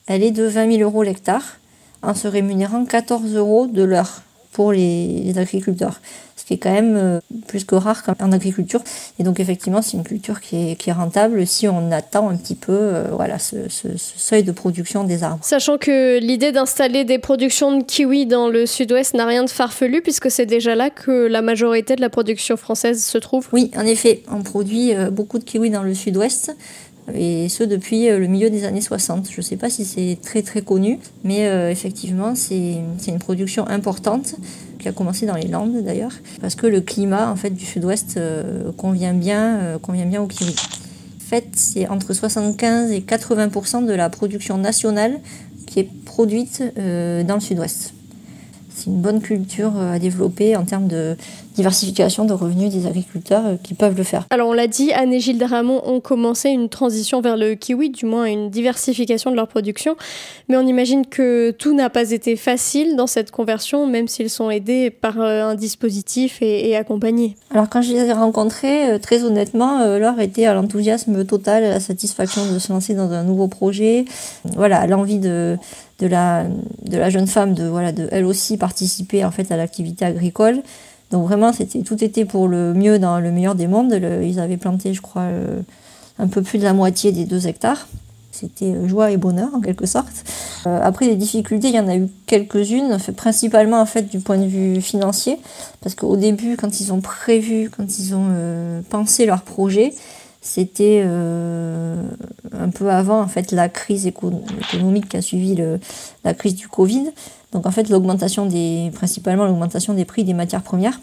elle 0.07 0.23
est 0.23 0.33
de 0.33 0.45
20 0.45 0.73
000 0.77 0.83
euros 0.83 1.03
l'hectare, 1.03 1.59
en 2.03 2.15
se 2.15 2.29
rémunérant 2.29 2.85
14 2.85 3.35
euros 3.35 3.67
de 3.67 3.83
l'heure 3.83 4.23
pour 4.53 4.73
les, 4.73 5.37
agriculteurs, 5.37 6.01
ce 6.45 6.49
qui 6.49 6.55
est 6.55 6.59
quand 6.59 6.73
même 6.73 6.97
euh, 6.97 7.21
plus 7.47 7.65
que 7.65 7.75
rare 7.75 8.03
en 8.21 8.31
agriculture. 8.31 8.83
Et 9.19 9.23
donc 9.23 9.41
effectivement, 9.41 9.81
c'est 9.81 9.97
une 9.97 10.05
culture 10.05 10.43
qui 10.43 10.73
est, 10.73 10.77
qui 10.77 10.91
est, 10.91 10.93
rentable 10.93 11.47
si 11.47 11.67
on 11.69 11.91
attend 11.91 12.29
un 12.29 12.37
petit 12.37 12.55
peu 12.55 12.73
euh, 12.73 13.09
voilà, 13.13 13.39
ce, 13.39 13.71
ce, 13.71 13.97
ce, 13.97 14.19
seuil 14.19 14.43
de 14.43 14.53
production 14.53 15.05
des 15.05 15.23
arbres. 15.23 15.43
Sachant 15.43 15.79
que 15.79 16.19
l'idée 16.19 16.53
d'installer 16.53 17.05
des 17.05 17.19
productions 17.19 17.79
de 17.79 17.83
kiwi 17.83 18.27
dans 18.27 18.51
le 18.51 18.67
sud-ouest 18.67 19.15
n'a 19.15 19.25
rien 19.25 19.45
de 19.45 19.51
farfelu, 19.51 20.03
puisque 20.03 20.31
c'est 20.31 20.45
déjà 20.45 20.75
là 20.75 20.91
que 20.91 21.27
la 21.27 21.41
majorité 21.41 21.97
de 21.97 22.03
la 22.03 22.11
production 22.11 22.59
française 22.59 23.03
se 23.03 23.17
trouve. 23.17 23.49
Oui, 23.53 23.71
en 23.75 23.87
effet, 23.87 24.23
on 24.31 24.43
produit 24.43 24.95
euh, 24.95 25.11
beaucoup 25.11 25.39
de 25.39 25.45
kiwis 25.45 25.71
dans 25.71 25.83
le 25.83 25.95
sud-ouest 25.95 26.55
et 27.15 27.49
ce 27.49 27.65
depuis 27.65 28.09
le 28.09 28.27
milieu 28.27 28.51
des 28.51 28.65
années 28.65 28.81
60. 28.81 29.31
Je 29.31 29.37
ne 29.37 29.43
sais 29.43 29.57
pas 29.57 29.69
si 29.69 29.85
c'est 29.85 30.19
très 30.23 30.43
très 30.43 30.63
connu, 30.63 30.99
mais 31.23 31.47
euh, 31.49 31.71
effectivement 31.71 32.35
c'est 32.35 32.79
une 33.07 33.19
production 33.19 33.67
importante 33.69 34.37
qui 34.85 34.89
a 34.91 34.93
commencé 34.93 35.25
dans 35.25 35.35
les 35.35 35.49
Landes 35.49 35.83
d'ailleurs, 35.83 36.13
parce 36.43 36.55
que 36.55 36.67
le 36.67 36.83
climat 36.83 37.31
en 37.31 37.37
fait 37.37 37.49
du 37.49 37.65
sud-ouest 37.65 38.19
euh, 38.19 38.71
convient 38.77 39.15
bien, 39.15 39.57
euh, 39.57 39.79
convient 39.79 40.05
bien 40.05 40.21
au 40.21 40.27
kiwi. 40.27 40.55
En 40.55 41.27
fait, 41.27 41.47
c'est 41.55 41.89
entre 41.89 42.13
75 42.13 42.93
et 42.93 43.01
80% 43.01 43.87
de 43.87 43.95
la 43.95 44.11
production 44.11 44.59
nationale 44.59 45.21
qui 45.67 45.81
est 45.81 45.89
produite 46.05 46.63
dans 46.77 47.35
le 47.35 47.41
sud-ouest 47.41 47.95
c'est 48.75 48.87
une 48.87 49.01
bonne 49.01 49.21
culture 49.21 49.77
à 49.79 49.99
développer 49.99 50.57
en 50.57 50.65
termes 50.65 50.89
de, 50.89 51.17
diversification 51.55 52.25
de 52.25 52.33
revenus 52.33 52.73
des 52.73 52.87
agriculteurs 52.87 53.47
euh, 53.47 53.57
qui 53.63 53.75
peuvent 53.75 53.97
le 53.97 54.03
faire. 54.03 54.27
Alors 54.31 54.49
on 54.49 54.53
l'a 54.53 54.67
dit, 54.67 54.93
Anne 54.93 55.13
et 55.13 55.21
Gilles 55.21 55.43
Ramon 55.43 55.81
ont 55.85 56.01
commencé 56.01 56.51
une 56.51 56.69
transition 56.69 57.21
vers 57.21 57.37
le 57.37 57.55
kiwi, 57.55 57.91
du 57.91 58.07
moins 58.07 58.25
une 58.25 58.51
diversification 58.51 59.31
de 59.31 59.37
leur 59.37 59.49
production, 59.49 59.97
mais 60.49 60.57
on 60.57 60.67
imagine 60.67 61.07
que 61.07 61.53
tout 61.53 61.75
n'a 61.75 61.91
pas 61.91 62.11
été 62.11 62.37
facile 62.37 62.97
dans 62.97 63.07
cette 63.07 63.31
conversion, 63.31 63.87
même 63.87 64.09
s'ils 64.09 64.31
sont 64.31 64.51
aidés 64.51 64.91
par 64.91 65.21
euh, 65.21 65.45
un 65.45 65.55
dispositif 65.55 66.39
et, 66.43 66.77
accompagnés. 66.77 67.37
Alors 67.53 67.69
quand 67.69 67.83
je 67.83 67.93
les 67.93 68.07
ai 68.07 68.13
rencontrés, 68.13 68.91
euh, 68.91 68.99
très 68.99 69.23
honnêtement, 69.23 69.85
leur 69.99 70.19
était 70.21 70.47
à 70.47 70.55
l'enthousiasme 70.55 71.25
total, 71.25 71.65
à 71.65 71.69
la 71.69 71.81
satisfaction 71.81 72.53
de 72.53 72.59
se 72.59 72.73
lancer 72.73 72.95
dans 72.95 73.13
un 73.13 73.23
nouveau 73.23 73.49
projet, 73.49 74.05
voilà, 74.55 74.87
l'envie 74.87 75.19
de 75.19 75.57
de 76.01 76.07
la, 76.07 76.45
de 76.83 76.99
la 76.99 77.11
jeune 77.11 77.27
femme 77.27 77.55
de, 77.55 77.65
voilà, 77.65 77.93
de 77.93 78.09
elle 78.11 78.25
aussi 78.25 78.57
participer 78.57 79.25
en 79.25 79.31
fait 79.31 79.53
à 79.53 79.57
l'activité 79.57 80.05
agricole. 80.05 80.63
Donc 81.15 81.29
vraiment, 81.29 81.53
c'était 81.53 81.83
tout 81.83 82.03
était 82.03 82.25
pour 82.25 82.49
le 82.49 82.75
mieux 82.75 82.99
dans 82.99 83.21
le 83.21 83.31
meilleur 83.31 83.55
des 83.55 83.69
mondes. 83.69 83.99
ils 84.23 84.41
avaient 84.41 84.57
planté, 84.57 84.93
je 84.93 85.01
crois, 85.01 85.29
un 86.19 86.27
peu 86.27 86.43
plus 86.43 86.59
de 86.59 86.65
la 86.65 86.75
moitié 86.75 87.13
des 87.13 87.25
deux 87.25 87.47
hectares. 87.47 87.87
C'était 88.35 88.73
euh, 88.73 88.89
joie 88.89 89.13
et 89.13 89.17
bonheur 89.17 89.55
en 89.55 89.61
quelque 89.61 89.87
sorte. 89.87 90.25
Euh, 90.67 90.81
après 90.83 91.07
les 91.07 91.15
difficultés, 91.15 91.69
il 91.69 91.75
y 91.75 91.79
en 91.79 91.87
a 91.87 91.97
eu 91.97 92.09
quelques-unes, 92.27 92.99
principalement 93.17 93.81
en 93.81 93.87
fait 93.87 94.11
du 94.11 94.19
point 94.19 94.39
de 94.39 94.47
vue 94.47 94.81
financier, 94.81 95.39
parce 95.81 95.95
qu'au 95.95 96.17
début, 96.17 96.57
quand 96.57 96.81
ils 96.81 96.93
ont 96.93 97.01
prévu, 97.01 97.71
quand 97.71 97.99
ils 97.99 98.15
ont 98.15 98.27
euh, 98.31 98.81
pensé 98.91 99.25
leur 99.25 99.43
projet, 99.43 99.95
c'était 100.41 101.03
un 101.03 102.69
peu 102.69 102.91
avant 102.91 103.23
en 103.23 103.29
fait 103.29 103.51
la 103.51 103.71
crise 103.71 104.07
économique 104.07 105.09
qui 105.09 105.17
a 105.17 105.23
suivi 105.23 105.59
la 106.23 106.35
crise 106.35 106.55
du 106.55 106.69
Covid. 106.69 107.07
Donc 107.55 107.67
en 107.67 107.71
fait 107.71 107.89
l'augmentation 107.89 108.47
des 108.47 108.91
principalement 108.93 109.47
l'augmentation 109.47 109.95
des 109.95 110.05
prix 110.05 110.25
des 110.25 110.35
matières 110.35 110.63
premières. 110.63 110.99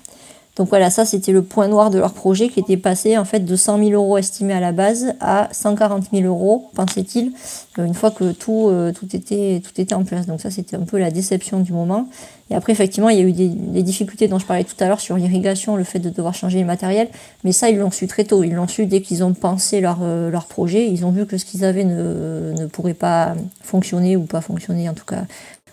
Donc 0.57 0.67
voilà, 0.67 0.89
ça 0.89 1.05
c'était 1.05 1.31
le 1.31 1.43
point 1.43 1.69
noir 1.69 1.89
de 1.89 1.97
leur 1.97 2.11
projet 2.11 2.49
qui 2.49 2.59
était 2.59 2.75
passé 2.75 3.17
en 3.17 3.23
fait 3.23 3.39
de 3.39 3.55
100 3.55 3.77
000 3.77 3.91
euros 3.91 4.17
estimés 4.17 4.53
à 4.53 4.59
la 4.59 4.73
base 4.73 5.13
à 5.21 5.47
140 5.53 6.07
000 6.11 6.25
euros, 6.25 6.69
pensait-il, 6.75 7.31
euh, 7.79 7.85
une 7.85 7.93
fois 7.93 8.11
que 8.11 8.33
tout, 8.33 8.67
euh, 8.67 8.91
tout, 8.91 9.15
était, 9.15 9.61
tout 9.63 9.79
était 9.79 9.93
en 9.93 10.03
place. 10.03 10.27
Donc 10.27 10.41
ça 10.41 10.51
c'était 10.51 10.75
un 10.75 10.81
peu 10.81 10.97
la 10.97 11.09
déception 11.09 11.61
du 11.61 11.71
moment. 11.71 12.09
Et 12.49 12.55
après 12.55 12.73
effectivement 12.73 13.07
il 13.07 13.17
y 13.17 13.21
a 13.21 13.23
eu 13.23 13.31
des, 13.31 13.81
difficultés 13.81 14.27
dont 14.27 14.39
je 14.39 14.45
parlais 14.45 14.65
tout 14.65 14.75
à 14.81 14.87
l'heure 14.87 14.99
sur 14.99 15.15
l'irrigation, 15.15 15.77
le 15.77 15.85
fait 15.85 15.99
de 15.99 16.09
devoir 16.09 16.35
changer 16.35 16.57
les 16.57 16.65
matériels, 16.65 17.07
mais 17.45 17.53
ça 17.53 17.69
ils 17.69 17.77
l'ont 17.77 17.91
su 17.91 18.07
très 18.07 18.25
tôt, 18.25 18.43
ils 18.43 18.53
l'ont 18.53 18.67
su 18.67 18.85
dès 18.87 19.01
qu'ils 19.01 19.23
ont 19.23 19.33
pensé 19.33 19.79
leur, 19.79 19.99
euh, 20.01 20.29
leur 20.29 20.47
projet, 20.47 20.85
ils 20.85 21.05
ont 21.05 21.11
vu 21.11 21.25
que 21.25 21.37
ce 21.37 21.45
qu'ils 21.45 21.63
avaient 21.63 21.85
ne, 21.85 22.53
ne 22.57 22.65
pourrait 22.65 22.93
pas 22.93 23.35
fonctionner 23.63 24.17
ou 24.17 24.23
pas 24.23 24.41
fonctionner 24.41 24.89
en 24.89 24.93
tout 24.93 25.05
cas 25.05 25.23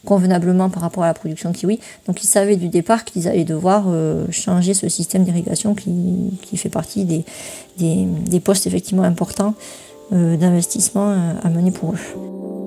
convenablement 0.04 0.70
par 0.70 0.82
rapport 0.82 1.04
à 1.04 1.06
la 1.06 1.14
production 1.14 1.52
kiwi. 1.52 1.80
Donc 2.06 2.22
ils 2.22 2.26
savaient 2.26 2.56
du 2.56 2.68
départ 2.68 3.04
qu'ils 3.04 3.28
allaient 3.28 3.44
devoir 3.44 3.84
euh, 3.88 4.26
changer 4.30 4.74
ce 4.74 4.88
système 4.88 5.24
d'irrigation 5.24 5.74
qui, 5.74 6.38
qui, 6.42 6.56
fait 6.56 6.68
partie 6.68 7.04
des, 7.04 7.24
des, 7.78 8.40
postes 8.40 8.66
effectivement 8.66 9.02
importants 9.02 9.54
euh, 10.12 10.36
d'investissement 10.36 11.10
euh, 11.10 11.32
à 11.42 11.50
mener 11.50 11.70
pour 11.70 11.92
eux. 11.92 12.57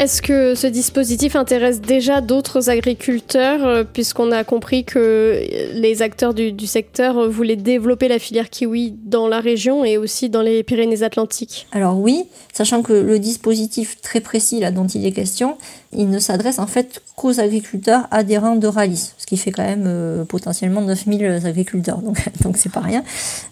Est-ce 0.00 0.22
que 0.22 0.54
ce 0.54 0.66
dispositif 0.66 1.36
intéresse 1.36 1.82
déjà 1.82 2.22
d'autres 2.22 2.70
agriculteurs, 2.70 3.66
euh, 3.66 3.84
puisqu'on 3.84 4.32
a 4.32 4.44
compris 4.44 4.84
que 4.84 5.44
les 5.74 6.00
acteurs 6.00 6.32
du, 6.32 6.66
secteur 6.66 7.28
voulaient 7.28 7.54
développer 7.54 8.08
la 8.08 8.18
filière 8.18 8.48
kiwi 8.48 8.94
dans 9.04 9.28
la 9.28 9.40
région 9.40 9.84
et 9.84 9.98
aussi 9.98 10.30
dans 10.30 10.40
les 10.40 10.62
Pyrénées-Atlantiques? 10.62 11.66
Alors 11.72 12.00
oui, 12.00 12.24
sachant 12.54 12.80
que 12.80 12.94
le 12.94 13.18
dispositif 13.18 14.00
très 14.00 14.22
précis 14.22 14.58
là, 14.58 14.70
dont 14.70 14.86
il 14.86 15.04
est 15.04 15.12
question, 15.12 15.58
il 15.92 16.08
ne 16.08 16.18
s'adresse 16.18 16.58
en 16.58 16.66
fait 16.66 17.02
qu'aux 17.14 17.38
agriculteurs 17.38 18.08
adhérents 18.10 18.56
de 18.56 18.68
Ralis, 18.68 19.12
ce 19.18 19.26
qui 19.26 19.36
fait 19.36 19.50
quand 19.50 19.64
même 19.64 19.84
euh, 19.86 20.24
potentiellement 20.24 20.80
9000 20.80 21.42
agriculteurs, 21.44 21.98
donc 21.98 22.16
donc 22.40 22.56
c'est 22.56 22.72
pas 22.72 22.80
rien. 22.80 23.04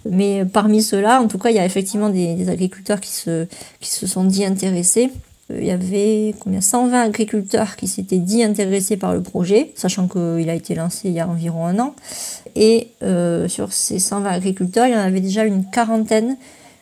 Mais 0.09 0.47
parmi 0.50 0.83
ceux-là, 0.83 1.21
en 1.21 1.28
tout 1.28 1.37
cas, 1.37 1.50
il 1.50 1.57
y 1.57 1.59
a 1.59 1.67
effectivement 1.67 2.09
des, 2.09 2.37
des 2.37 2.49
agriculteurs 2.49 3.02
qui 3.02 3.11
se, 3.11 3.47
qui 3.81 3.90
se 3.90 4.07
sont 4.07 4.25
dit 4.25 4.47
intéressés 4.47 5.11
il 5.50 5.64
y 5.64 5.71
avait 5.71 6.35
combien 6.40 6.61
120 6.61 7.00
agriculteurs 7.00 7.76
qui 7.76 7.88
s'étaient 7.88 8.19
dit 8.19 8.43
intéressés 8.43 8.99
par 8.99 9.14
le 9.14 9.23
projet, 9.23 9.73
sachant 9.76 10.07
qu'il 10.07 10.50
a 10.50 10.55
été 10.55 10.75
lancé 10.75 11.09
il 11.09 11.14
y 11.14 11.21
a 11.21 11.28
environ 11.28 11.67
un 11.67 11.78
an. 11.78 11.95
Et 12.55 12.88
euh, 13.02 13.49
sur 13.49 13.73
ces 13.73 13.99
120 13.99 14.31
agriculteurs, 14.31 14.87
il 14.87 14.93
y 14.93 14.97
en 14.97 15.00
avait 15.00 15.21
déjà 15.21 15.45
une 15.45 15.64
quarantaine 15.64 16.37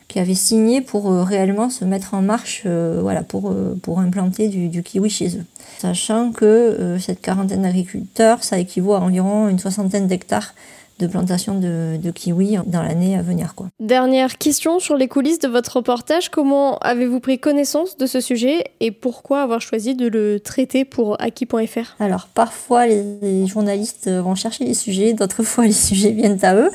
qui 0.09 0.19
avaient 0.19 0.35
signé 0.35 0.81
pour 0.81 1.11
euh, 1.11 1.23
réellement 1.23 1.69
se 1.69 1.85
mettre 1.85 2.13
en 2.13 2.21
marche 2.21 2.63
euh, 2.65 2.99
voilà, 3.01 3.23
pour, 3.23 3.53
pour 3.81 3.99
implanter 3.99 4.49
du, 4.49 4.67
du, 4.67 4.83
kiwi 4.83 5.09
chez 5.09 5.37
eux. 5.37 5.45
Sachant 5.79 6.31
que 6.31 6.97
cette 6.99 7.21
quarantaine 7.21 7.61
d'agriculteurs, 7.61 8.43
ça 8.43 8.57
équivaut 8.57 8.95
à 8.95 8.99
environ 8.99 9.47
une 9.47 9.59
soixantaine 9.59 10.07
d'hectares 10.07 10.55
de 10.99 11.07
plantation 11.07 11.59
de, 11.59 11.97
de 11.97 12.11
kiwi 12.11 12.57
dans 12.65 12.81
l'année 12.81 13.17
à 13.17 13.21
venir. 13.21 13.55
Quoi. 13.55 13.67
Dernière 13.79 14.37
question 14.37 14.79
sur 14.79 14.95
les 14.95 15.07
coulisses 15.07 15.39
de 15.39 15.47
votre 15.47 15.77
reportage. 15.77 16.29
Comment 16.29 16.77
avez-vous 16.79 17.19
pris 17.19 17.39
connaissance 17.39 17.97
de 17.97 18.05
ce 18.05 18.21
sujet 18.21 18.63
et 18.79 18.91
pourquoi 18.91 19.41
avoir 19.41 19.61
choisi 19.61 19.95
de 19.95 20.07
le 20.07 20.39
traiter 20.39 20.85
pour 20.85 21.21
Aki.fr 21.21 21.95
Alors 21.99 22.27
parfois 22.33 22.87
les, 22.87 23.47
journalistes 23.47 24.09
vont 24.09 24.35
chercher 24.35 24.65
les 24.65 24.73
sujets, 24.73 25.13
d'autres 25.13 25.43
fois 25.43 25.65
les 25.65 25.71
sujets 25.71 26.11
viennent 26.11 26.43
à 26.43 26.55
eux. 26.55 26.69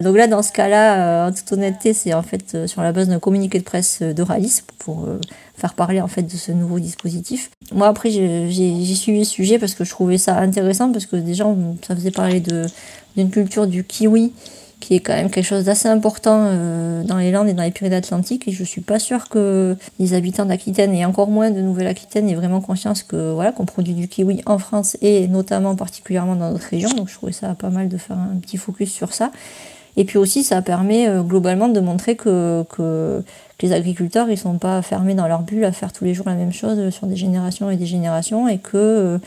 Donc 0.00 0.16
là 0.16 0.26
dans 0.26 0.42
ce 0.42 0.52
cas-là, 0.52 1.26
euh, 1.26 1.28
en 1.28 1.32
toute 1.32 1.50
honnêteté, 1.52 1.92
c'est 1.92 2.14
en 2.14 2.22
fait 2.22 2.54
euh, 2.54 2.66
sur 2.66 2.82
la 2.82 2.92
base 2.92 3.08
d'un 3.08 3.18
communiqué 3.18 3.58
de 3.58 3.64
presse 3.64 4.02
de 4.02 4.22
Ralis 4.22 4.62
pour 4.78 5.04
euh, 5.04 5.20
faire 5.56 5.74
parler 5.74 6.00
en 6.00 6.08
fait 6.08 6.22
de 6.22 6.36
ce 6.36 6.52
nouveau 6.52 6.78
dispositif. 6.78 7.50
Moi 7.72 7.86
après 7.86 8.10
j'ai 8.10 8.94
suivi 8.94 9.20
le 9.20 9.24
sujet 9.24 9.58
parce 9.58 9.74
que 9.74 9.84
je 9.84 9.90
trouvais 9.90 10.18
ça 10.18 10.38
intéressant 10.38 10.92
parce 10.92 11.06
que 11.06 11.16
déjà 11.16 11.44
ça 11.86 11.94
faisait 11.94 12.10
parler 12.10 12.40
de 12.40 12.66
d'une 13.18 13.30
culture 13.30 13.66
du 13.66 13.84
kiwi 13.84 14.32
qui 14.80 14.94
est 14.94 15.00
quand 15.00 15.14
même 15.14 15.28
quelque 15.28 15.44
chose 15.44 15.64
d'assez 15.64 15.88
important 15.88 16.44
euh, 16.46 17.02
dans 17.02 17.16
les 17.16 17.32
Landes 17.32 17.48
et 17.48 17.52
dans 17.52 17.64
les 17.64 17.72
Pyrénées-Atlantiques. 17.72 18.46
Et 18.46 18.52
je 18.52 18.62
suis 18.62 18.80
pas 18.80 19.00
sûre 19.00 19.28
que 19.28 19.76
les 19.98 20.14
habitants 20.14 20.44
d'Aquitaine 20.44 20.94
et 20.94 21.04
encore 21.04 21.28
moins 21.28 21.50
de 21.50 21.60
Nouvelle-Aquitaine 21.60 22.28
aient 22.28 22.36
vraiment 22.36 22.60
conscience 22.60 23.02
que 23.02 23.32
voilà 23.32 23.50
qu'on 23.50 23.64
produit 23.64 23.94
du 23.94 24.06
kiwi 24.06 24.40
en 24.46 24.58
France 24.58 24.96
et 25.02 25.26
notamment 25.26 25.74
particulièrement 25.74 26.36
dans 26.36 26.52
notre 26.52 26.68
région. 26.68 26.90
Donc 26.90 27.08
je 27.08 27.14
trouvais 27.14 27.32
ça 27.32 27.54
pas 27.54 27.70
mal 27.70 27.88
de 27.88 27.96
faire 27.96 28.18
un 28.18 28.36
petit 28.40 28.56
focus 28.56 28.92
sur 28.92 29.12
ça. 29.14 29.32
Et 29.96 30.04
puis 30.04 30.16
aussi, 30.16 30.44
ça 30.44 30.62
permet 30.62 31.08
euh, 31.08 31.22
globalement 31.22 31.68
de 31.68 31.80
montrer 31.80 32.14
que, 32.14 32.64
que, 32.70 33.24
les 33.60 33.72
agriculteurs, 33.72 34.30
ils 34.30 34.38
sont 34.38 34.56
pas 34.58 34.80
fermés 34.82 35.14
dans 35.14 35.26
leur 35.26 35.42
bulle 35.42 35.64
à 35.64 35.72
faire 35.72 35.92
tous 35.92 36.04
les 36.04 36.14
jours 36.14 36.26
la 36.28 36.36
même 36.36 36.52
chose 36.52 36.90
sur 36.90 37.08
des 37.08 37.16
générations 37.16 37.68
et 37.72 37.76
des 37.76 37.86
générations 37.86 38.46
et 38.46 38.58
que 38.58 38.76
euh, 38.76 39.18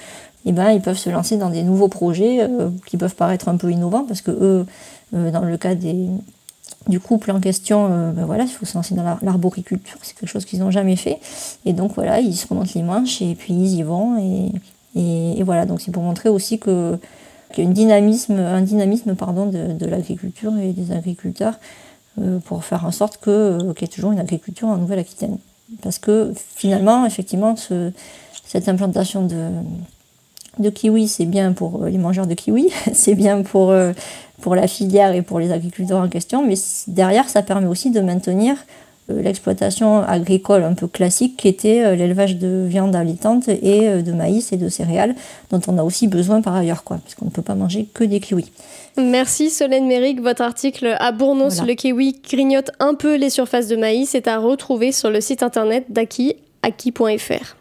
eh 0.46 0.52
ben, 0.52 0.72
ils 0.72 0.82
peuvent 0.82 0.98
se 0.98 1.10
lancer 1.10 1.38
dans 1.38 1.50
des 1.50 1.64
nouveaux 1.64 1.88
projets 1.88 2.42
euh, 2.42 2.70
qui 2.86 2.98
peuvent 2.98 3.16
paraître 3.16 3.48
un 3.48 3.58
peu 3.58 3.72
innovants 3.72 4.06
parce 4.06 4.22
que 4.22 4.32
eux, 4.32 4.66
euh, 5.14 5.32
dans 5.32 5.42
le 5.42 5.58
cas 5.58 5.76
des, 5.76 6.08
du 6.88 7.00
couple 7.00 7.32
en 7.32 7.40
question, 7.40 7.88
euh, 7.92 8.12
ben 8.12 8.26
voilà, 8.26 8.46
il 8.46 8.50
faut 8.50 8.66
se 8.66 8.76
lancer 8.76 8.96
dans 8.96 9.04
l'arboriculture, 9.22 9.98
c'est 10.02 10.16
quelque 10.16 10.30
chose 10.30 10.46
qu'ils 10.46 10.60
n'ont 10.60 10.72
jamais 10.72 10.96
fait. 10.96 11.20
Et 11.66 11.74
donc 11.74 11.94
voilà, 11.94 12.20
ils 12.20 12.36
se 12.36 12.48
remontent 12.48 12.72
les 12.74 12.82
manches 12.82 13.22
et 13.22 13.36
puis 13.36 13.54
ils 13.54 13.76
y 13.76 13.84
vont. 13.84 14.18
Et, 14.20 14.52
et, 14.96 15.44
voilà, 15.44 15.66
donc 15.66 15.80
c'est 15.80 15.92
pour 15.92 16.04
montrer 16.04 16.30
aussi 16.30 16.60
que 16.60 16.98
qu'il 17.54 17.64
y 17.64 17.68
a 17.68 17.70
une 17.70 17.74
dynamisme, 17.74 18.40
un 18.40 18.62
dynamisme 18.62 19.16
pardon, 19.16 19.46
de, 19.46 19.86
l'agriculture 19.86 20.58
et 20.58 20.72
des 20.72 20.94
agriculteurs 20.94 21.60
pour 22.46 22.64
faire 22.64 22.86
en 22.86 22.92
sorte 22.92 23.18
qu'il 23.22 23.74
y 23.82 23.84
ait 23.84 23.88
toujours 23.88 24.14
une 24.14 24.20
agriculture 24.20 24.70
en 24.70 24.78
Nouvelle-Aquitaine. 24.78 25.38
Parce 25.82 26.00
que 26.00 26.34
finalement, 26.56 27.06
effectivement, 27.06 27.58
ce, 27.58 27.92
cette 28.46 28.70
implantation 28.70 29.26
de, 29.26 29.50
de 30.60 30.70
kiwi, 30.70 31.08
c'est 31.08 31.26
bien 31.26 31.54
pour 31.54 31.84
euh, 31.84 31.90
les 31.90 31.98
mangeurs 31.98 32.28
de 32.28 32.34
kiwi, 32.34 32.70
c'est 32.94 33.16
bien 33.16 33.42
pour, 33.42 33.72
euh, 33.72 33.94
pour 34.42 34.56
la 34.56 34.68
filière 34.68 35.14
et 35.14 35.22
pour 35.22 35.40
les 35.40 35.52
agriculteurs 35.52 36.02
en 36.02 36.10
question, 36.10 36.46
mais 36.46 36.56
derrière, 36.88 37.30
ça 37.30 37.42
permet 37.42 37.68
aussi 37.68 37.92
de 37.92 38.02
maintenir 38.02 38.56
l'exploitation 39.10 40.04
agricole 40.04 40.64
un 40.64 40.74
peu 40.74 40.88
classique 40.88 41.36
qui 41.36 41.50
était 41.50 41.98
l'élevage 41.98 42.38
de 42.38 42.66
viande 42.66 42.96
alitante 42.96 43.50
et 43.50 44.02
de 44.02 44.12
maïs 44.14 44.54
et 44.54 44.58
de 44.58 44.70
céréales 44.70 45.16
dont 45.50 45.60
on 45.68 45.78
a 45.78 45.84
aussi 45.84 46.08
besoin 46.08 46.42
par 46.42 46.56
ailleurs, 46.56 46.86
quoi, 46.86 46.98
parce 47.04 47.16
qu'on 47.16 47.26
ne 47.26 47.30
peut 47.32 47.42
pas 47.42 47.56
manger 47.56 47.88
que 47.94 48.06
des 48.06 48.22
kiwis. 48.22 48.52
Merci 48.98 49.50
Solène 49.50 49.86
Méric. 49.86 50.22
Votre 50.22 50.44
article 50.44 50.96
à 50.98 51.12
Bournos, 51.12 51.62
le 51.66 51.74
kiwi 51.74 52.22
grignote 52.24 52.72
un 52.80 52.94
peu 52.94 53.18
les 53.18 53.30
surfaces 53.30 53.68
de 53.68 53.76
maïs 53.76 54.16
est 54.16 54.30
à 54.30 54.38
retrouver 54.38 54.94
sur 54.94 55.10
le 55.10 55.20
site 55.20 55.44
internet 55.44 55.86
d'Aki, 55.90 56.36
aki.fr. 56.62 57.61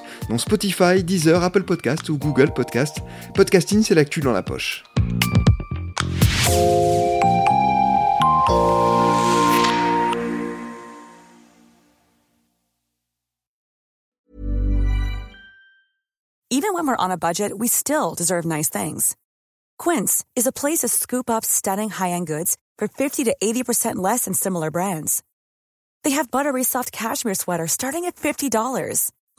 dont 0.29 0.37
Spotify, 0.37 1.03
Deezer, 1.03 1.43
Apple 1.43 1.63
Podcast 1.63 2.09
ou 2.09 2.17
Google 2.17 2.51
Podcast. 2.53 3.01
Podcasting, 3.33 3.83
c'est 3.83 3.95
l'actu 3.95 4.19
dans 4.21 4.33
la 4.33 4.43
poche. 4.43 4.83
Even 16.53 16.73
when 16.73 16.85
we're 16.85 16.97
on 16.97 17.11
a 17.11 17.17
budget, 17.17 17.57
we 17.57 17.67
still 17.67 18.13
deserve 18.13 18.45
nice 18.45 18.69
things. 18.69 19.15
Quince 19.79 20.23
is 20.35 20.45
a 20.45 20.51
place 20.51 20.79
to 20.79 20.89
scoop 20.89 21.29
up 21.29 21.45
stunning 21.45 21.89
high-end 21.89 22.27
goods 22.27 22.57
for 22.77 22.87
50 22.87 23.23
to 23.23 23.35
80% 23.41 23.95
less 23.95 24.25
than 24.25 24.33
similar 24.33 24.69
brands. 24.69 25.23
They 26.03 26.11
have 26.11 26.29
buttery 26.29 26.63
soft 26.63 26.91
cashmere 26.91 27.35
sweaters 27.35 27.71
starting 27.71 28.05
at 28.05 28.15
$50 28.15 29.11